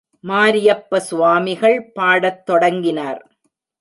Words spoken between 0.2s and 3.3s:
மாரியப்ப சுவாமிகள் பாடத் தொடங்கினார்.